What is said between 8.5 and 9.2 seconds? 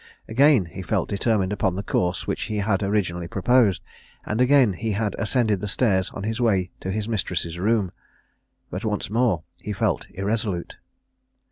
but once